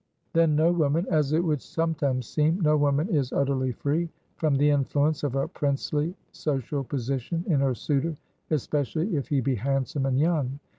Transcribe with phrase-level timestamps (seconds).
[0.33, 4.71] Then, no woman as it would sometimes seem no woman is utterly free from the
[4.71, 8.15] influence of a princely social position in her suitor,
[8.49, 10.59] especially if he be handsome and young.